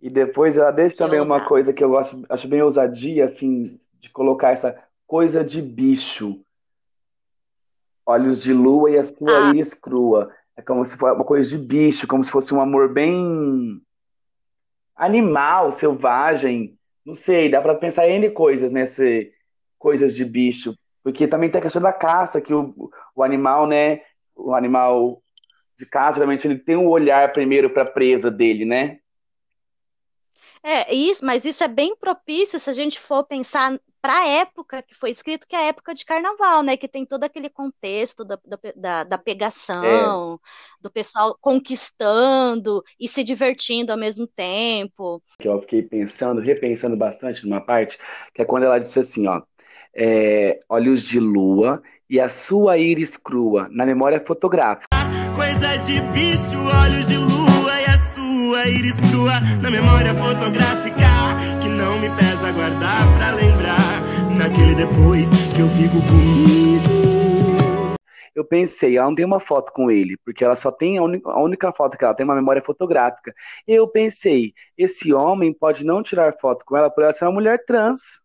E 0.00 0.08
depois 0.08 0.56
ela 0.56 0.70
deixa 0.70 0.96
também 0.96 1.20
uma 1.20 1.44
coisa 1.44 1.72
que 1.72 1.84
eu 1.84 1.90
gosto, 1.90 2.24
acho 2.28 2.48
bem 2.48 2.62
ousadia, 2.62 3.24
assim, 3.24 3.78
de 3.98 4.08
colocar 4.08 4.50
essa 4.50 4.76
coisa 5.06 5.44
de 5.44 5.60
bicho. 5.60 6.40
Olhos 8.06 8.42
de 8.42 8.52
lua 8.52 8.90
e 8.90 8.98
a 8.98 9.04
sua 9.04 9.48
ah. 9.48 9.50
íris 9.50 9.74
crua. 9.74 10.32
É 10.56 10.62
como 10.62 10.84
se 10.84 10.96
fosse 10.96 11.14
uma 11.14 11.24
coisa 11.24 11.48
de 11.48 11.58
bicho, 11.58 12.06
como 12.06 12.24
se 12.24 12.30
fosse 12.30 12.54
um 12.54 12.60
amor 12.60 12.92
bem 12.92 13.80
animal, 14.96 15.70
selvagem. 15.70 16.78
Não 17.04 17.14
sei, 17.14 17.50
dá 17.50 17.60
para 17.60 17.74
pensar 17.74 18.08
em 18.08 18.32
coisas 18.32 18.70
nesse 18.70 19.32
coisas 19.78 20.14
de 20.14 20.26
bicho, 20.26 20.76
porque 21.02 21.26
também 21.26 21.50
tem 21.50 21.58
a 21.58 21.62
questão 21.62 21.80
da 21.80 21.92
caça, 21.92 22.38
que 22.38 22.52
o, 22.52 22.90
o 23.16 23.22
animal, 23.22 23.66
né, 23.66 24.02
o 24.36 24.54
animal 24.54 25.22
de 25.78 25.86
caça, 25.86 26.18
geralmente 26.18 26.46
ele 26.46 26.58
tem 26.58 26.76
um 26.76 26.86
olhar 26.86 27.32
primeiro 27.32 27.70
para 27.70 27.84
a 27.84 27.90
presa 27.90 28.30
dele, 28.30 28.66
né? 28.66 28.98
É, 30.62 30.94
isso, 30.94 31.24
mas 31.24 31.44
isso 31.44 31.64
é 31.64 31.68
bem 31.68 31.96
propício 31.96 32.60
se 32.60 32.68
a 32.68 32.72
gente 32.72 33.00
for 33.00 33.24
pensar 33.24 33.78
para 34.00 34.18
a 34.18 34.28
época 34.28 34.82
que 34.82 34.94
foi 34.94 35.10
escrito, 35.10 35.46
que 35.46 35.54
é 35.54 35.58
a 35.58 35.66
época 35.68 35.94
de 35.94 36.04
carnaval, 36.04 36.62
né? 36.62 36.76
Que 36.76 36.88
tem 36.88 37.04
todo 37.04 37.24
aquele 37.24 37.50
contexto 37.50 38.24
da, 38.24 38.38
da, 38.76 39.04
da 39.04 39.18
pegação, 39.18 40.34
é. 40.34 40.82
do 40.82 40.90
pessoal 40.90 41.36
conquistando 41.40 42.82
e 42.98 43.06
se 43.06 43.22
divertindo 43.22 43.92
ao 43.92 43.98
mesmo 43.98 44.26
tempo. 44.26 45.22
Que 45.38 45.48
eu 45.48 45.60
fiquei 45.60 45.82
pensando, 45.82 46.40
repensando 46.40 46.96
bastante 46.96 47.46
numa 47.46 47.60
parte, 47.60 47.98
que 48.34 48.42
é 48.42 48.44
quando 48.44 48.64
ela 48.64 48.78
disse 48.78 49.00
assim, 49.00 49.26
ó, 49.26 49.42
é, 49.94 50.60
olhos 50.68 51.02
de 51.02 51.20
lua 51.20 51.82
e 52.08 52.18
a 52.18 52.28
sua 52.28 52.78
íris 52.78 53.16
crua 53.16 53.68
na 53.70 53.84
memória 53.84 54.22
fotográfica. 54.26 54.88
Coisa 55.36 55.76
de 55.76 56.00
bicho, 56.12 56.58
olhos 56.58 57.08
de 57.08 57.16
lua 57.16 57.49
íris 58.56 59.00
crua 59.10 59.40
na 59.62 59.70
memória 59.70 60.14
fotográfica 60.14 61.06
que 61.60 61.68
não 61.68 61.98
me 61.98 62.08
pesa 62.10 62.52
guardar 62.52 63.10
lembrar 63.40 64.02
naquele 64.36 64.74
depois 64.74 65.28
que 65.54 65.60
eu 65.60 65.68
fico 65.68 65.96
comigo. 66.06 66.90
Eu 68.34 68.44
pensei, 68.44 68.96
ela 68.96 69.06
não 69.06 69.14
tem 69.14 69.24
uma 69.24 69.40
foto 69.40 69.72
com 69.72 69.90
ele, 69.90 70.16
porque 70.24 70.44
ela 70.44 70.56
só 70.56 70.70
tem 70.70 70.98
a 70.98 71.02
única, 71.02 71.30
a 71.30 71.42
única 71.42 71.72
foto 71.72 71.98
que 71.98 72.04
ela 72.04 72.14
tem 72.14 72.24
uma 72.24 72.34
memória 72.34 72.62
fotográfica. 72.62 73.34
Eu 73.66 73.88
pensei, 73.88 74.54
esse 74.78 75.12
homem 75.12 75.52
pode 75.52 75.84
não 75.84 76.02
tirar 76.02 76.36
foto 76.40 76.64
com 76.64 76.76
ela 76.76 76.90
por 76.90 77.02
ela 77.04 77.12
ser 77.12 77.24
uma 77.24 77.32
mulher 77.32 77.64
trans. 77.66 78.20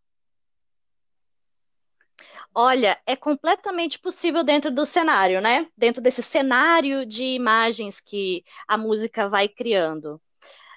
Olha, 2.56 3.00
é 3.06 3.16
completamente 3.16 4.00
possível 4.00 4.44
dentro 4.44 4.72
do 4.72 4.84
cenário, 4.86 5.40
né? 5.42 5.70
Dentro 5.78 6.02
desse 6.02 6.24
cenário 6.24 7.06
de 7.06 7.24
imagens 7.24 8.00
que 8.00 8.44
a 8.68 8.78
música 8.78 9.28
vai 9.30 9.48
criando. 9.48 10.20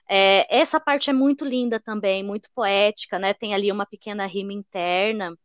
É, 0.08 0.46
essa 0.48 0.80
parte 0.80 1.10
é 1.10 1.12
muito 1.12 1.44
linda 1.44 1.78
também, 1.78 2.24
muito 2.24 2.48
poética, 2.54 3.18
né? 3.18 3.34
Tem 3.34 3.54
ali 3.54 3.70
uma 3.70 3.84
pequena 3.84 4.24
rima 4.26 4.52
interna. 4.52 5.36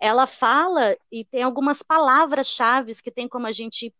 Ela 0.00 0.26
fala 0.26 0.96
e 1.12 1.24
tem 1.24 1.42
algumas 1.42 1.82
palavras-chave 1.82 2.94
que 3.02 3.10
tem 3.10 3.28
como 3.28 3.46
a 3.46 3.52
gente 3.52 3.92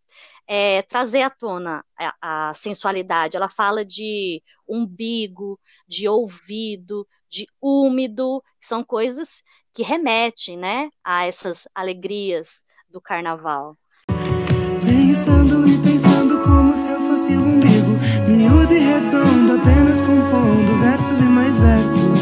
é, 0.47 0.81
trazer 0.83 1.23
à 1.23 1.31
tona 1.31 1.85
a, 1.99 2.49
a, 2.49 2.55
sensualidade. 2.55 3.37
Ela 3.37 3.49
fala 3.49 3.85
de 3.85 4.43
umbigo, 4.67 5.61
de 5.87 6.09
ouvido, 6.09 7.07
de 7.29 7.47
úmido, 7.61 8.43
que 8.59 8.67
são 8.67 8.83
coisas 8.83 9.43
que 9.75 9.83
remetem, 9.83 10.57
né, 10.57 10.91
a 11.05 11.27
essas 11.27 11.69
alegrias 11.75 12.65
do 12.88 13.00
carnaval. 13.00 13.77
Pensando 14.85 15.69
e 15.69 15.83
pensando 15.83 16.17
apenas 19.99 20.00
compondo 20.00 20.81
versos 20.81 21.19
e 21.19 21.23
mais 21.23 21.59
versos 21.59 22.21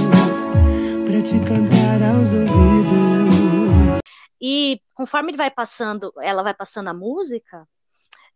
pra 1.05 1.23
te 1.23 1.39
cantar 1.45 2.03
aos 2.15 2.33
ouvidos. 2.33 4.01
E 4.41 4.81
conforme 4.95 5.33
vai 5.33 5.51
passando, 5.51 6.13
ela 6.21 6.43
vai 6.43 6.55
passando 6.55 6.89
a 6.89 6.95
música, 6.95 7.67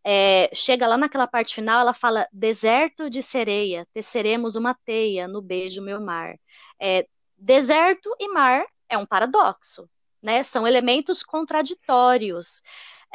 é, 0.05 0.51
chega 0.55 0.87
lá 0.87 0.97
naquela 0.97 1.27
parte 1.27 1.55
final, 1.55 1.81
ela 1.81 1.95
fala: 1.95 2.27
Deserto 2.33 3.11
de 3.11 3.23
sereia, 3.23 3.87
teceremos 3.93 4.57
uma 4.57 4.75
teia 4.75 5.29
no 5.29 5.43
beijo 5.43 5.83
meu 5.83 6.01
mar. 6.01 6.37
É, 6.81 7.07
deserto 7.37 8.15
e 8.19 8.29
mar 8.33 8.65
é 8.89 8.97
um 8.99 9.07
paradoxo, 9.07 9.89
né? 10.23 10.43
São 10.43 10.67
elementos 10.67 11.23
contraditórios. 11.23 12.63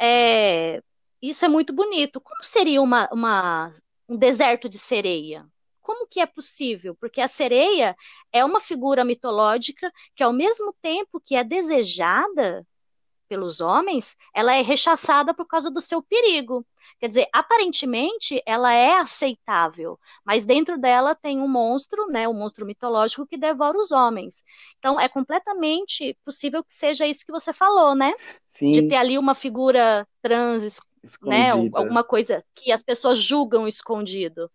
É, 0.00 0.80
isso 1.20 1.44
é 1.44 1.48
muito 1.48 1.72
bonito. 1.72 2.20
Como 2.20 2.42
seria 2.42 2.80
uma, 2.80 3.08
uma, 3.12 3.70
um 4.08 4.16
deserto 4.16 4.68
de 4.68 4.78
sereia? 4.78 5.46
Como 5.86 6.04
que 6.08 6.18
é 6.18 6.26
possível? 6.26 6.96
Porque 6.96 7.20
a 7.20 7.28
sereia 7.28 7.96
é 8.32 8.44
uma 8.44 8.58
figura 8.58 9.04
mitológica 9.04 9.88
que, 10.16 10.22
ao 10.24 10.32
mesmo 10.32 10.74
tempo 10.82 11.20
que 11.24 11.36
é 11.36 11.44
desejada 11.44 12.66
pelos 13.28 13.60
homens, 13.60 14.16
ela 14.34 14.52
é 14.52 14.62
rechaçada 14.62 15.32
por 15.32 15.46
causa 15.46 15.70
do 15.70 15.80
seu 15.80 16.02
perigo. 16.02 16.66
Quer 16.98 17.06
dizer, 17.06 17.28
aparentemente 17.32 18.42
ela 18.44 18.74
é 18.74 18.94
aceitável, 18.94 19.96
mas 20.24 20.44
dentro 20.44 20.76
dela 20.76 21.14
tem 21.14 21.40
um 21.40 21.46
monstro, 21.46 22.08
né, 22.08 22.26
um 22.26 22.34
monstro 22.34 22.66
mitológico 22.66 23.24
que 23.24 23.36
devora 23.36 23.78
os 23.78 23.92
homens. 23.92 24.42
Então 24.80 24.98
é 24.98 25.08
completamente 25.08 26.18
possível 26.24 26.64
que 26.64 26.74
seja 26.74 27.06
isso 27.06 27.24
que 27.24 27.30
você 27.30 27.52
falou, 27.52 27.94
né? 27.94 28.12
Sim. 28.48 28.72
De 28.72 28.88
ter 28.88 28.96
ali 28.96 29.18
uma 29.18 29.34
figura 29.34 30.04
trans, 30.20 30.80
né, 31.22 31.50
alguma 31.50 32.02
coisa 32.02 32.44
que 32.56 32.72
as 32.72 32.82
pessoas 32.82 33.20
julgam 33.20 33.68
escondido. 33.68 34.50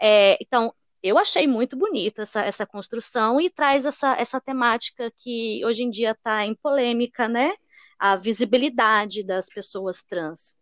É, 0.00 0.38
então, 0.40 0.74
eu 1.02 1.18
achei 1.18 1.46
muito 1.46 1.76
bonita 1.76 2.22
essa, 2.22 2.42
essa 2.42 2.66
construção 2.66 3.40
e 3.40 3.50
traz 3.50 3.86
essa, 3.86 4.14
essa 4.16 4.40
temática 4.40 5.12
que 5.18 5.64
hoje 5.64 5.82
em 5.82 5.90
dia 5.90 6.12
está 6.12 6.44
em 6.44 6.54
polêmica, 6.54 7.28
né? 7.28 7.52
A 7.98 8.16
visibilidade 8.16 9.22
das 9.22 9.46
pessoas 9.48 10.02
trans. 10.02 10.56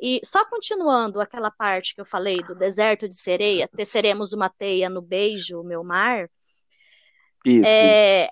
E 0.00 0.20
só 0.24 0.44
continuando 0.44 1.20
aquela 1.20 1.50
parte 1.50 1.94
que 1.94 2.00
eu 2.00 2.06
falei 2.06 2.42
do 2.42 2.56
deserto 2.56 3.08
de 3.08 3.14
sereia, 3.14 3.68
teceremos 3.68 4.32
uma 4.32 4.48
teia 4.48 4.90
no 4.90 5.00
beijo, 5.00 5.62
meu 5.62 5.84
mar. 5.84 6.28
Isso. 7.44 7.66
É, 7.66 8.28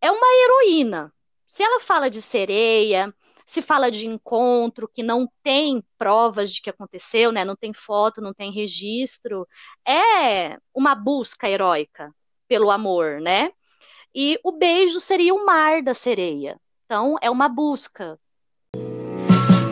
é 0.00 0.10
uma 0.10 0.26
heroína. 0.42 1.12
Se 1.46 1.62
ela 1.62 1.80
fala 1.80 2.10
de 2.10 2.20
sereia, 2.20 3.14
se 3.46 3.62
fala 3.62 3.90
de 3.90 4.08
encontro 4.08 4.90
que 4.92 5.04
não 5.04 5.28
tem 5.42 5.82
provas 5.96 6.52
de 6.52 6.60
que 6.60 6.68
aconteceu, 6.68 7.30
né? 7.30 7.44
Não 7.44 7.54
tem 7.54 7.72
foto, 7.72 8.20
não 8.20 8.34
tem 8.34 8.50
registro. 8.50 9.46
É 9.86 10.58
uma 10.74 10.96
busca 10.96 11.48
heróica 11.48 12.12
pelo 12.48 12.72
amor, 12.72 13.20
né? 13.20 13.52
E 14.12 14.38
o 14.42 14.50
beijo 14.50 14.98
seria 14.98 15.32
o 15.32 15.46
mar 15.46 15.80
da 15.80 15.94
sereia. 15.94 16.58
Então, 16.84 17.16
é 17.22 17.30
uma 17.30 17.48
busca. 17.48 18.18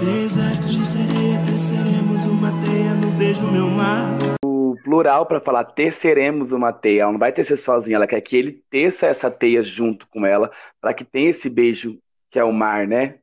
Deserto 0.05 0.69
de 0.69 0.87
sereia, 0.87 1.45
teceremos 1.45 2.25
uma 2.27 2.51
teia 2.61 2.95
no 2.95 3.11
beijo, 3.11 3.51
meu 3.51 3.69
mar. 3.69 4.19
O 4.45 4.77
plural 4.85 5.27
para 5.27 5.41
falar 5.41 5.65
teceremos 5.65 6.53
uma 6.53 6.73
teia. 6.73 7.03
Ela 7.03 7.13
não 7.13 7.19
vai 7.19 7.33
tecer 7.33 7.57
sozinha, 7.57 7.97
ela 7.97 8.07
quer 8.07 8.21
que 8.21 8.37
ele 8.37 8.63
teça 8.71 9.07
essa 9.07 9.31
teia 9.31 9.63
junto 9.63 10.07
com 10.09 10.25
ela, 10.25 10.53
para 10.81 10.95
que 10.95 11.05
tenha 11.05 11.31
esse 11.31 11.49
beijo 11.49 11.99
que 12.31 12.39
é 12.39 12.45
o 12.45 12.53
mar, 12.53 12.87
né? 12.87 13.19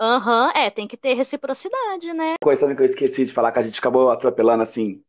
Aham, 0.00 0.50
é, 0.54 0.70
tem 0.70 0.88
que 0.88 0.96
ter 0.96 1.14
reciprocidade, 1.14 2.12
né? 2.12 2.34
Coisa 2.42 2.62
também 2.62 2.76
que 2.76 2.82
eu 2.82 2.86
esqueci 2.86 3.24
de 3.24 3.32
falar, 3.32 3.52
que 3.52 3.60
a 3.60 3.62
gente 3.62 3.78
acabou 3.78 4.10
atropelando 4.10 4.62
assim, 4.62 5.00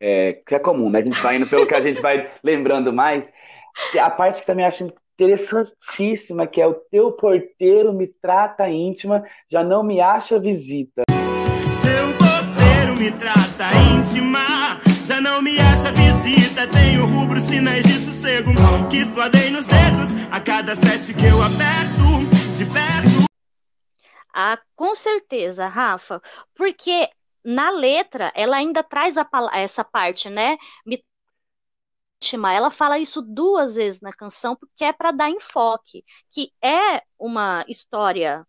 é, 0.00 0.40
que 0.46 0.54
é 0.54 0.58
comum, 0.58 0.88
né? 0.88 1.00
A 1.00 1.04
gente 1.04 1.20
vai 1.20 1.36
indo 1.36 1.46
pelo 1.46 1.66
que 1.66 1.74
a 1.74 1.80
gente 1.80 2.00
vai 2.00 2.30
lembrando 2.42 2.92
mais. 2.92 3.30
A 4.00 4.10
parte 4.10 4.40
que 4.40 4.46
também 4.46 4.64
acho 4.64 4.86
interessantíssima, 5.14 6.46
que 6.46 6.60
é 6.60 6.66
o 6.66 6.74
teu 6.74 7.12
porteiro 7.12 7.92
me 7.92 8.06
trata 8.06 8.68
íntima, 8.68 9.24
já 9.50 9.62
não 9.62 9.82
me 9.82 10.00
acha 10.00 10.38
visita. 10.38 11.02
Seu 11.70 12.08
porteiro 12.14 12.96
me 12.96 13.10
trata 13.10 13.64
íntima, 13.94 14.40
já 15.04 15.20
não 15.20 15.42
me 15.42 15.58
acha 15.58 15.92
visita. 15.92 16.66
Tenho 16.68 17.04
rubro 17.04 17.40
sinais 17.40 17.84
de 17.84 17.98
sossego 17.98 18.50
que 18.88 18.98
explodem 18.98 19.50
nos 19.50 19.66
dedos 19.66 20.08
a 20.30 20.40
cada 20.40 20.74
sete 20.74 21.14
que 21.14 21.26
eu 21.26 21.42
aperto 21.42 22.00
de 22.56 22.64
perto. 22.64 23.29
Ah, 24.34 24.58
com 24.76 24.94
certeza, 24.94 25.66
Rafa, 25.66 26.20
porque 26.54 27.08
na 27.44 27.70
letra 27.70 28.32
ela 28.34 28.56
ainda 28.56 28.82
traz 28.82 29.16
a, 29.18 29.28
essa 29.54 29.84
parte, 29.84 30.28
né? 30.30 30.56
Ela 32.54 32.70
fala 32.70 32.98
isso 32.98 33.22
duas 33.22 33.76
vezes 33.76 34.00
na 34.00 34.12
canção 34.12 34.54
porque 34.54 34.84
é 34.84 34.92
para 34.92 35.10
dar 35.10 35.30
enfoque, 35.30 36.04
que 36.30 36.52
é 36.62 37.02
uma 37.18 37.64
história 37.68 38.46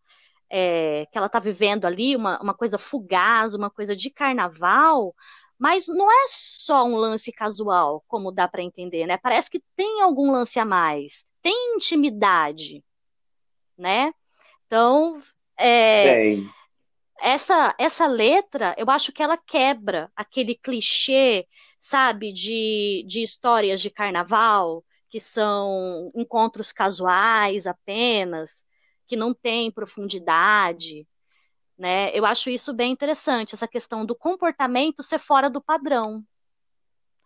é, 0.50 1.06
que 1.12 1.18
ela 1.18 1.28
está 1.28 1.40
vivendo 1.40 1.86
ali, 1.86 2.16
uma, 2.16 2.42
uma 2.42 2.54
coisa 2.54 2.78
fugaz, 2.78 3.56
uma 3.56 3.70
coisa 3.70 3.96
de 3.96 4.10
carnaval, 4.12 5.16
mas 5.58 5.88
não 5.88 6.12
é 6.12 6.26
só 6.30 6.84
um 6.86 6.96
lance 6.98 7.32
casual, 7.32 8.04
como 8.08 8.32
dá 8.32 8.48
para 8.48 8.64
entender, 8.64 9.06
né? 9.08 9.18
Parece 9.18 9.50
que 9.50 9.64
tem 9.76 10.02
algum 10.02 10.32
lance 10.32 10.60
a 10.60 10.66
mais, 10.66 11.26
tem 11.42 11.76
intimidade, 11.76 12.84
né? 13.78 14.14
Então 14.68 15.18
é, 15.62 16.38
essa, 17.22 17.76
essa 17.78 18.08
letra, 18.08 18.76
eu 18.78 18.90
acho 18.90 19.12
que 19.12 19.22
ela 19.22 19.38
quebra 19.38 20.12
aquele 20.16 20.56
clichê, 20.56 21.48
sabe, 21.80 22.34
de, 22.34 23.04
de 23.08 23.22
histórias 23.22 23.80
de 23.82 23.90
carnaval, 23.90 24.84
que 25.10 25.20
são 25.20 26.12
encontros 26.16 26.72
casuais 26.72 27.68
apenas, 27.68 28.66
que 29.06 29.16
não 29.16 29.34
tem 29.34 29.72
profundidade, 29.72 31.08
né? 31.78 32.16
Eu 32.18 32.26
acho 32.26 32.50
isso 32.50 32.74
bem 32.74 32.92
interessante, 32.92 33.54
essa 33.54 33.68
questão 33.68 34.06
do 34.06 34.16
comportamento 34.16 35.04
ser 35.04 35.20
fora 35.20 35.50
do 35.50 35.62
padrão. 35.62 36.24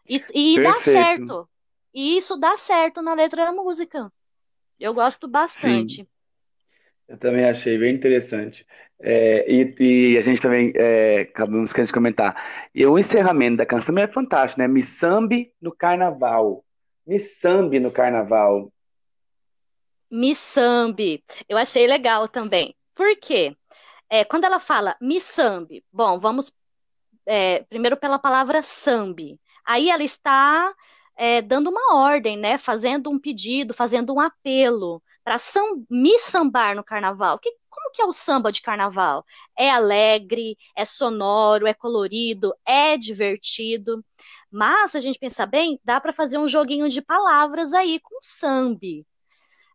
E, 0.08 0.24
e 0.34 0.60
dá 0.60 0.80
certo. 0.80 1.50
E 1.94 2.18
isso 2.18 2.38
dá 2.38 2.58
certo 2.58 3.02
na 3.02 3.14
letra 3.14 3.46
da 3.46 3.52
música. 3.52 4.12
Eu 4.80 4.94
gosto 4.94 5.28
bastante. 5.28 6.04
Sim. 6.04 6.08
Eu 7.08 7.18
também 7.18 7.46
achei 7.46 7.78
bem 7.78 7.94
interessante. 7.94 8.66
É, 9.00 9.52
e, 9.52 9.76
e, 9.80 10.18
a 10.18 10.22
gente 10.22 10.42
também 10.42 10.74
é, 10.76 11.22
acabamos 11.22 11.72
querendo 11.72 11.94
comentar. 11.94 12.36
E 12.74 12.86
o 12.86 12.98
encerramento 12.98 13.58
da 13.58 13.66
canção 13.66 13.88
também 13.88 14.06
é 14.06 14.08
fantástico, 14.08 14.62
né? 14.62 14.68
Missambi 14.68 15.54
no 15.62 15.72
carnaval. 15.76 16.66
Missambi 17.06 17.80
no 17.80 17.92
carnaval. 17.92 18.72
Missambi. 20.10 21.24
Eu 21.48 21.58
achei 21.58 21.86
legal 21.88 22.28
também. 22.28 22.76
Por 22.96 23.16
quê? 23.18 23.56
É, 24.10 24.24
quando 24.24 24.46
ela 24.46 24.60
fala 24.60 24.96
Missambi, 25.02 25.84
bom, 25.92 26.20
vamos 26.20 26.54
é, 27.26 27.64
primeiro 27.64 27.98
pela 27.98 28.20
palavra 28.20 28.62
sambi. 28.62 29.40
Aí 29.66 29.90
ela 29.90 30.04
está 30.04 30.74
é, 31.18 31.42
dando 31.42 31.70
uma 31.70 31.96
ordem, 31.96 32.38
né? 32.38 32.58
Fazendo 32.58 33.10
um 33.10 33.20
pedido, 33.20 33.74
fazendo 33.74 34.14
um 34.14 34.20
apelo 34.20 35.02
para 35.26 35.38
me 35.90 36.20
sambar 36.20 36.76
no 36.76 36.84
carnaval. 36.84 37.40
Que, 37.40 37.52
como 37.68 37.92
que 37.92 38.02
é 38.02 38.06
o 38.06 38.14
samba 38.14 38.52
de 38.52 38.62
carnaval? 38.62 39.26
É 39.58 39.72
alegre, 39.72 40.56
é 40.76 40.86
sonoro, 40.86 41.66
é 41.66 41.74
colorido, 41.74 42.54
é 42.64 42.96
divertido. 42.96 44.06
Mas, 44.52 44.92
se 44.92 44.98
a 44.98 45.00
gente 45.00 45.18
pensar 45.18 45.48
bem, 45.48 45.80
dá 45.84 46.00
para 46.00 46.14
fazer 46.14 46.38
um 46.38 46.48
joguinho 46.48 46.88
de 46.88 47.02
palavras 47.02 47.74
aí 47.74 48.00
com 48.00 48.16
sambi. 48.22 49.04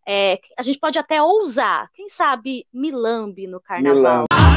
É, 0.07 0.41
a 0.57 0.63
gente 0.63 0.79
pode 0.79 0.99
até 0.99 1.21
ousar, 1.21 1.91
quem 1.93 2.09
sabe 2.09 2.67
milambe 2.73 3.47
no 3.47 3.61
carnaval. 3.61 3.95
Milambe. 3.97 4.50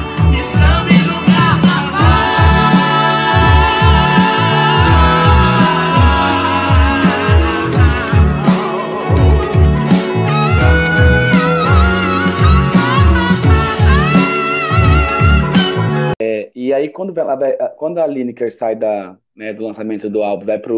Quando, 16.94 17.18
ela 17.18 17.70
quando 17.78 17.98
a 17.98 18.08
Lineker 18.08 18.54
sai 18.54 18.76
da, 18.76 19.18
né, 19.36 19.54
do 19.54 19.64
lançamento 19.64 20.10
do 20.10 20.24
álbum, 20.24 20.46
vai 20.46 20.60
para 20.60 20.74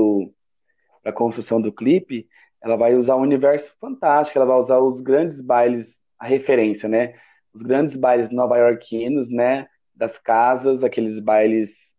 a 1.04 1.12
construção 1.12 1.62
do 1.62 1.72
clipe, 1.72 2.28
ela 2.64 2.76
vai 2.76 2.96
usar 2.96 3.16
um 3.16 3.22
universo 3.22 3.74
fantástico, 3.80 4.40
ela 4.40 4.48
vai 4.48 4.58
usar 4.58 4.80
os 4.80 5.02
grandes 5.02 5.40
bailes, 5.42 6.02
a 6.18 6.26
referência, 6.26 6.90
né? 6.90 7.14
Os 7.54 7.62
grandes 7.62 7.96
bailes 7.96 8.32
nova-iorquinos, 8.32 9.30
né? 9.30 9.68
Das 9.94 10.18
casas, 10.18 10.84
aqueles 10.84 11.20
bailes 11.20 11.96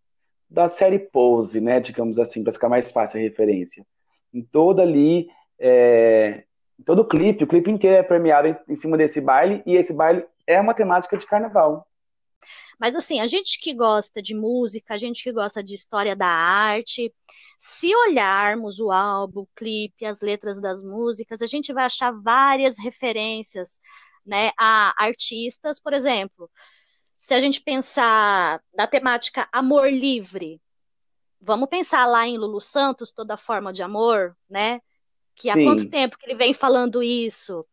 da 0.50 0.68
série 0.68 0.98
Pose, 0.98 1.60
né? 1.60 1.78
Digamos 1.78 2.18
assim, 2.18 2.42
para 2.42 2.52
ficar 2.52 2.68
mais 2.68 2.90
fácil 2.90 3.20
a 3.20 3.22
referência. 3.22 3.86
Em 4.34 4.42
toda 4.42 4.82
ali, 4.82 5.28
é, 5.58 6.42
em 6.78 6.82
todo 6.82 7.02
o 7.02 7.08
clipe, 7.08 7.44
o 7.44 7.46
clipe 7.46 7.70
inteiro 7.70 7.96
é 7.96 8.02
premiado 8.02 8.48
em, 8.48 8.56
em 8.68 8.76
cima 8.76 8.96
desse 8.96 9.20
baile, 9.20 9.62
e 9.64 9.76
esse 9.76 9.92
baile 9.92 10.24
é 10.46 10.60
uma 10.60 10.74
temática 10.74 11.16
de 11.16 11.26
carnaval. 11.26 11.86
Mas 12.78 12.94
assim, 12.94 13.20
a 13.20 13.26
gente 13.26 13.58
que 13.58 13.72
gosta 13.72 14.20
de 14.20 14.34
música, 14.34 14.94
a 14.94 14.96
gente 14.96 15.22
que 15.22 15.32
gosta 15.32 15.62
de 15.62 15.74
história 15.74 16.14
da 16.14 16.26
arte, 16.26 17.12
se 17.58 17.94
olharmos 17.94 18.80
o 18.80 18.90
álbum, 18.92 19.40
o 19.40 19.48
clipe, 19.56 20.04
as 20.04 20.20
letras 20.20 20.60
das 20.60 20.82
músicas, 20.82 21.40
a 21.40 21.46
gente 21.46 21.72
vai 21.72 21.84
achar 21.84 22.12
várias 22.12 22.78
referências, 22.78 23.78
né, 24.24 24.50
a 24.58 24.94
artistas, 25.02 25.80
por 25.80 25.94
exemplo. 25.94 26.50
Se 27.16 27.32
a 27.32 27.40
gente 27.40 27.62
pensar 27.62 28.60
na 28.74 28.86
temática 28.86 29.48
amor 29.50 29.90
livre, 29.90 30.60
vamos 31.40 31.68
pensar 31.68 32.06
lá 32.06 32.26
em 32.26 32.36
Lulu 32.36 32.60
Santos, 32.60 33.10
toda 33.10 33.36
forma 33.36 33.72
de 33.72 33.82
amor, 33.82 34.36
né? 34.48 34.80
Que 35.34 35.48
há 35.48 35.54
Sim. 35.54 35.64
quanto 35.64 35.90
tempo 35.90 36.18
que 36.18 36.26
ele 36.26 36.34
vem 36.36 36.52
falando 36.52 37.02
isso? 37.02 37.64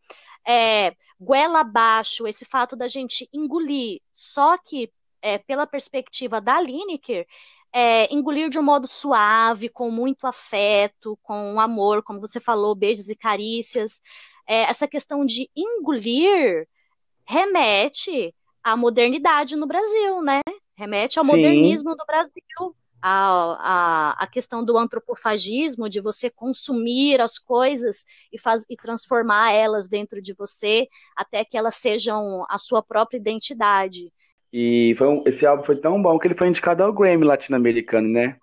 É, 0.47 0.95
goela 1.19 1.61
abaixo, 1.61 2.27
esse 2.27 2.45
fato 2.45 2.75
da 2.75 2.87
gente 2.87 3.27
engolir, 3.33 4.01
só 4.11 4.57
que 4.57 4.91
é, 5.21 5.37
pela 5.37 5.65
perspectiva 5.65 6.41
da 6.41 6.59
Lineker, 6.59 7.25
é, 7.71 8.13
engolir 8.13 8.49
de 8.49 8.59
um 8.59 8.63
modo 8.63 8.87
suave, 8.87 9.69
com 9.69 9.89
muito 9.89 10.27
afeto, 10.27 11.17
com 11.23 11.59
amor, 11.59 12.03
como 12.03 12.19
você 12.19 12.39
falou, 12.39 12.75
beijos 12.75 13.09
e 13.09 13.15
carícias. 13.15 13.99
É, 14.47 14.63
essa 14.63 14.87
questão 14.87 15.25
de 15.25 15.49
engolir 15.55 16.67
remete 17.25 18.35
à 18.63 18.75
modernidade 18.75 19.55
no 19.55 19.65
Brasil, 19.65 20.21
né? 20.21 20.41
Remete 20.77 21.17
ao 21.17 21.25
Sim. 21.25 21.31
modernismo 21.31 21.95
do 21.95 22.05
Brasil 22.05 22.75
a, 23.05 24.15
a, 24.17 24.23
a 24.23 24.27
questão 24.27 24.63
do 24.63 24.77
antropofagismo, 24.77 25.89
de 25.89 25.99
você 25.99 26.29
consumir 26.29 27.19
as 27.19 27.37
coisas 27.37 28.05
e, 28.31 28.39
faz, 28.39 28.65
e 28.69 28.77
transformar 28.77 29.51
elas 29.51 29.89
dentro 29.89 30.21
de 30.21 30.33
você 30.33 30.87
até 31.13 31.43
que 31.43 31.57
elas 31.57 31.75
sejam 31.75 32.45
a 32.49 32.57
sua 32.57 32.81
própria 32.81 33.17
identidade. 33.17 34.09
E 34.53 34.95
um, 35.01 35.21
esse 35.25 35.45
álbum 35.45 35.63
foi 35.63 35.75
tão 35.75 36.01
bom 36.01 36.17
que 36.17 36.27
ele 36.27 36.35
foi 36.35 36.47
indicado 36.47 36.81
ao 36.81 36.93
Grammy 36.93 37.25
latino-americano, 37.25 38.07
né? 38.07 38.37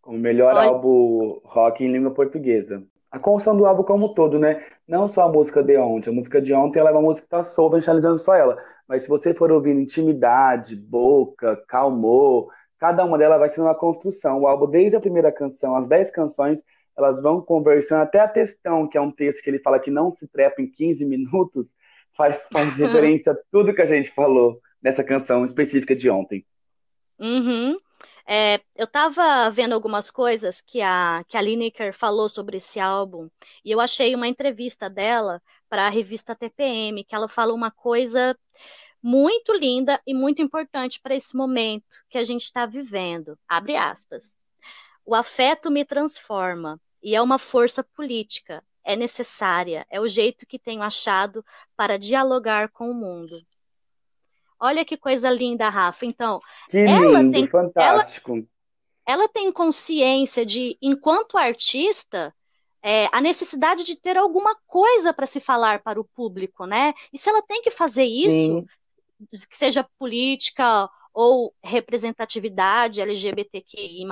Como 0.00 0.18
melhor 0.18 0.52
Olha. 0.52 0.68
álbum 0.68 1.40
rock 1.44 1.84
em 1.84 1.92
língua 1.92 2.10
portuguesa. 2.10 2.82
A 3.08 3.20
construção 3.20 3.56
do 3.56 3.66
álbum 3.66 3.84
como 3.84 4.06
um 4.06 4.14
todo, 4.14 4.36
né? 4.36 4.64
Não 4.88 5.06
só 5.06 5.22
a 5.22 5.32
música 5.32 5.62
de 5.62 5.76
ontem. 5.76 6.10
A 6.10 6.12
música 6.12 6.40
de 6.40 6.52
ontem 6.52 6.80
ela 6.80 6.90
é 6.90 6.92
uma 6.92 7.02
música 7.02 7.26
que 7.26 7.30
tá 7.30 7.44
solta, 7.44 7.76
analisando 7.76 8.18
só 8.18 8.34
ela. 8.34 8.56
Mas 8.88 9.04
se 9.04 9.08
você 9.08 9.32
for 9.32 9.52
ouvindo 9.52 9.78
Intimidade, 9.78 10.74
Boca, 10.74 11.62
Calmou, 11.68 12.50
Cada 12.82 13.04
uma 13.04 13.16
delas 13.16 13.38
vai 13.38 13.48
ser 13.48 13.60
uma 13.60 13.76
construção. 13.76 14.40
O 14.40 14.46
álbum, 14.48 14.68
desde 14.68 14.96
a 14.96 15.00
primeira 15.00 15.30
canção, 15.30 15.76
as 15.76 15.86
dez 15.86 16.10
canções, 16.10 16.64
elas 16.98 17.22
vão 17.22 17.40
conversando 17.40 18.02
até 18.02 18.18
a 18.18 18.26
textão, 18.26 18.88
que 18.88 18.98
é 18.98 19.00
um 19.00 19.12
texto 19.12 19.40
que 19.40 19.48
ele 19.48 19.60
fala 19.60 19.78
que 19.78 19.88
não 19.88 20.10
se 20.10 20.26
trepa 20.26 20.60
em 20.60 20.66
15 20.66 21.06
minutos, 21.06 21.76
faz, 22.16 22.44
faz 22.52 22.74
referência 22.74 23.30
a 23.30 23.36
tudo 23.52 23.72
que 23.72 23.82
a 23.82 23.86
gente 23.86 24.10
falou 24.10 24.60
nessa 24.82 25.04
canção 25.04 25.44
específica 25.44 25.94
de 25.94 26.10
ontem. 26.10 26.44
Uhum. 27.20 27.76
É, 28.26 28.60
eu 28.74 28.86
estava 28.86 29.48
vendo 29.48 29.74
algumas 29.74 30.10
coisas 30.10 30.60
que 30.60 30.82
a, 30.82 31.22
que 31.28 31.36
a 31.36 31.40
Lineker 31.40 31.94
falou 31.94 32.28
sobre 32.28 32.56
esse 32.56 32.80
álbum, 32.80 33.28
e 33.64 33.70
eu 33.70 33.78
achei 33.78 34.12
uma 34.12 34.26
entrevista 34.26 34.90
dela 34.90 35.40
para 35.68 35.86
a 35.86 35.88
revista 35.88 36.34
TPM, 36.34 37.04
que 37.04 37.14
ela 37.14 37.28
fala 37.28 37.54
uma 37.54 37.70
coisa 37.70 38.36
muito 39.02 39.52
linda 39.52 40.00
e 40.06 40.14
muito 40.14 40.40
importante 40.40 41.00
para 41.00 41.16
esse 41.16 41.36
momento 41.36 41.96
que 42.08 42.16
a 42.16 42.22
gente 42.22 42.42
está 42.42 42.64
vivendo. 42.64 43.36
Abre 43.48 43.76
aspas. 43.76 44.36
O 45.04 45.14
afeto 45.14 45.70
me 45.70 45.84
transforma 45.84 46.80
e 47.02 47.16
é 47.16 47.20
uma 47.20 47.38
força 47.38 47.82
política. 47.82 48.62
É 48.84 48.96
necessária, 48.96 49.86
é 49.90 50.00
o 50.00 50.08
jeito 50.08 50.46
que 50.46 50.58
tenho 50.58 50.82
achado 50.82 51.44
para 51.76 51.98
dialogar 51.98 52.68
com 52.70 52.90
o 52.90 52.94
mundo. 52.94 53.40
Olha 54.58 54.84
que 54.84 54.96
coisa 54.96 55.30
linda, 55.30 55.68
Rafa. 55.68 56.06
Então, 56.06 56.40
que 56.68 56.78
ela 56.78 57.20
lindo, 57.20 57.32
tem, 57.32 57.46
fantástico. 57.48 58.32
Ela, 58.32 58.46
ela 59.06 59.28
tem 59.28 59.52
consciência 59.52 60.46
de, 60.46 60.76
enquanto 60.80 61.38
artista, 61.38 62.34
é, 62.80 63.08
a 63.12 63.20
necessidade 63.20 63.84
de 63.84 63.96
ter 63.96 64.16
alguma 64.16 64.56
coisa 64.66 65.12
para 65.12 65.26
se 65.26 65.40
falar 65.40 65.80
para 65.82 66.00
o 66.00 66.04
público, 66.04 66.66
né? 66.66 66.92
E 67.12 67.18
se 67.18 67.28
ela 67.28 67.42
tem 67.42 67.62
que 67.62 67.70
fazer 67.70 68.04
isso, 68.04 68.30
Sim 68.30 68.66
que 69.48 69.56
seja 69.56 69.86
política 69.98 70.88
ou 71.12 71.54
representatividade 71.62 73.00
LGBTQI+, 73.00 74.06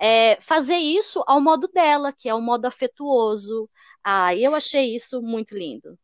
é, 0.00 0.40
fazer 0.40 0.76
isso 0.76 1.22
ao 1.26 1.40
modo 1.40 1.68
dela, 1.68 2.12
que 2.12 2.28
é 2.28 2.34
o 2.34 2.40
modo 2.40 2.66
afetuoso. 2.66 3.68
Ah, 4.04 4.34
eu 4.34 4.54
achei 4.54 4.94
isso 4.94 5.20
muito 5.20 5.56
lindo. 5.56 5.98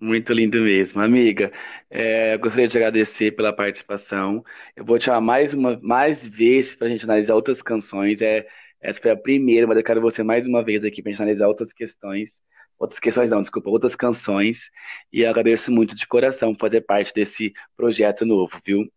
Muito 0.00 0.32
lindo 0.32 0.60
mesmo, 0.60 1.00
amiga. 1.00 1.50
É, 1.90 2.36
gostaria 2.36 2.68
de 2.68 2.76
agradecer 2.76 3.32
pela 3.32 3.52
participação. 3.52 4.44
Eu 4.76 4.84
vou 4.84 4.98
te 4.98 5.06
chamar 5.06 5.20
mais 5.20 5.54
uma 5.54 5.78
mais 5.82 6.24
vezes 6.26 6.76
para 6.76 6.86
a 6.86 6.90
gente 6.90 7.04
analisar 7.04 7.34
outras 7.34 7.62
canções. 7.62 8.20
É, 8.20 8.46
essa 8.80 9.00
foi 9.00 9.10
a 9.10 9.16
primeira, 9.16 9.66
mas 9.66 9.76
eu 9.76 9.82
quero 9.82 10.00
você 10.00 10.22
mais 10.22 10.46
uma 10.46 10.62
vez 10.62 10.84
aqui 10.84 11.02
para 11.02 11.10
a 11.10 11.12
gente 11.12 11.22
analisar 11.22 11.48
outras 11.48 11.72
questões 11.72 12.40
outras 12.78 13.00
questões 13.00 13.30
não, 13.30 13.42
desculpa, 13.42 13.70
outras 13.70 13.96
canções. 13.96 14.70
E 15.12 15.22
eu 15.22 15.30
agradeço 15.30 15.72
muito 15.72 15.94
de 15.94 16.06
coração 16.06 16.54
fazer 16.54 16.82
parte 16.82 17.12
desse 17.12 17.52
projeto 17.76 18.24
novo, 18.24 18.58
viu? 18.64 18.90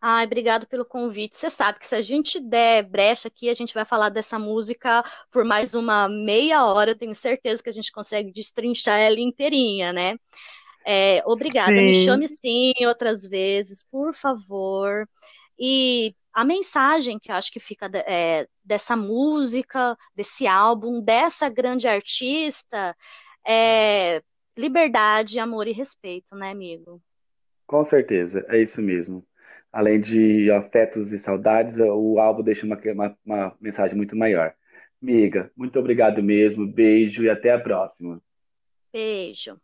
Ai, 0.00 0.24
obrigado 0.26 0.66
pelo 0.66 0.84
convite. 0.84 1.36
Você 1.36 1.50
sabe 1.50 1.78
que 1.78 1.86
se 1.86 1.94
a 1.94 2.02
gente 2.02 2.38
der 2.38 2.82
brecha 2.84 3.28
aqui, 3.28 3.48
a 3.48 3.54
gente 3.54 3.74
vai 3.74 3.84
falar 3.84 4.08
dessa 4.08 4.38
música 4.38 5.04
por 5.30 5.44
mais 5.44 5.74
uma 5.74 6.08
meia 6.08 6.64
hora. 6.64 6.90
Eu 6.90 6.98
tenho 6.98 7.14
certeza 7.14 7.62
que 7.62 7.68
a 7.68 7.72
gente 7.72 7.90
consegue 7.90 8.30
destrinchar 8.30 8.98
ela 9.00 9.18
inteirinha, 9.18 9.92
né? 9.92 10.16
É, 10.86 11.22
obrigada. 11.26 11.74
Sim. 11.74 11.86
Me 11.86 12.04
chame 12.04 12.28
sim 12.28 12.72
outras 12.86 13.24
vezes, 13.24 13.84
por 13.90 14.14
favor. 14.14 15.08
E 15.58 16.14
a 16.36 16.44
mensagem 16.44 17.18
que 17.18 17.32
eu 17.32 17.34
acho 17.34 17.50
que 17.50 17.58
fica 17.58 17.90
é, 18.06 18.46
dessa 18.62 18.94
música, 18.94 19.96
desse 20.14 20.46
álbum, 20.46 21.00
dessa 21.00 21.48
grande 21.48 21.88
artista, 21.88 22.94
é 23.42 24.22
liberdade, 24.54 25.38
amor 25.38 25.66
e 25.66 25.72
respeito, 25.72 26.36
né, 26.36 26.50
amigo? 26.50 27.00
Com 27.66 27.82
certeza, 27.82 28.44
é 28.50 28.58
isso 28.58 28.82
mesmo. 28.82 29.26
Além 29.72 29.98
de 29.98 30.50
afetos 30.50 31.10
e 31.10 31.18
saudades, 31.18 31.78
o 31.78 32.18
álbum 32.18 32.42
deixa 32.42 32.66
uma, 32.66 32.78
uma, 32.92 33.18
uma 33.24 33.56
mensagem 33.58 33.96
muito 33.96 34.14
maior. 34.14 34.54
Amiga, 35.02 35.50
muito 35.56 35.78
obrigado 35.78 36.22
mesmo, 36.22 36.66
beijo 36.66 37.24
e 37.24 37.30
até 37.30 37.50
a 37.52 37.58
próxima. 37.58 38.20
Beijo. 38.92 39.58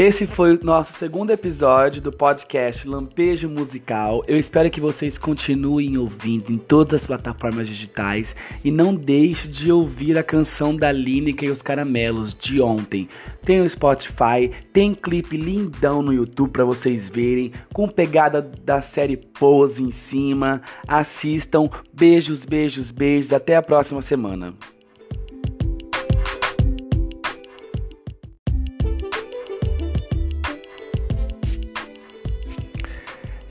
Esse 0.00 0.28
foi 0.28 0.54
o 0.54 0.64
nosso 0.64 0.96
segundo 0.96 1.32
episódio 1.32 2.00
do 2.00 2.12
podcast 2.12 2.88
Lampejo 2.88 3.48
Musical. 3.48 4.22
Eu 4.28 4.38
espero 4.38 4.70
que 4.70 4.80
vocês 4.80 5.18
continuem 5.18 5.98
ouvindo 5.98 6.52
em 6.52 6.56
todas 6.56 7.00
as 7.00 7.06
plataformas 7.08 7.66
digitais 7.66 8.36
e 8.64 8.70
não 8.70 8.94
deixe 8.94 9.48
de 9.48 9.72
ouvir 9.72 10.16
a 10.16 10.22
canção 10.22 10.76
da 10.76 10.92
Lineker 10.92 11.48
e 11.48 11.50
os 11.50 11.62
Caramelos 11.62 12.32
de 12.32 12.60
ontem. 12.60 13.08
Tem 13.44 13.60
o 13.60 13.68
Spotify, 13.68 14.52
tem 14.72 14.94
clipe 14.94 15.36
lindão 15.36 16.00
no 16.00 16.12
YouTube 16.12 16.52
para 16.52 16.64
vocês 16.64 17.08
verem, 17.08 17.52
com 17.74 17.88
pegada 17.88 18.40
da 18.40 18.80
série 18.80 19.16
Pose 19.16 19.82
em 19.82 19.90
cima. 19.90 20.62
Assistam. 20.86 21.68
Beijos, 21.92 22.44
beijos, 22.44 22.92
beijos. 22.92 23.32
Até 23.32 23.56
a 23.56 23.62
próxima 23.62 24.00
semana. 24.00 24.54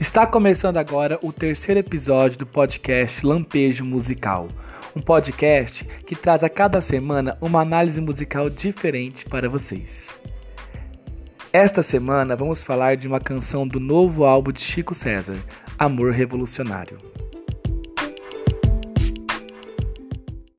Está 0.07 0.25
começando 0.25 0.77
agora 0.77 1.19
o 1.21 1.33
terceiro 1.33 1.81
episódio 1.81 2.39
do 2.39 2.45
podcast 2.45 3.23
Lampejo 3.25 3.83
Musical, 3.83 4.47
um 4.95 5.01
podcast 5.01 5.83
que 5.83 6.15
traz 6.15 6.45
a 6.45 6.49
cada 6.49 6.79
semana 6.79 7.37
uma 7.41 7.59
análise 7.59 7.99
musical 7.99 8.49
diferente 8.49 9.25
para 9.25 9.49
vocês. 9.49 10.15
Esta 11.51 11.83
semana 11.83 12.37
vamos 12.37 12.63
falar 12.63 12.95
de 12.95 13.05
uma 13.05 13.19
canção 13.19 13.67
do 13.67 13.81
novo 13.81 14.23
álbum 14.23 14.53
de 14.53 14.61
Chico 14.61 14.95
César, 14.95 15.37
Amor 15.77 16.13
Revolucionário. 16.13 17.16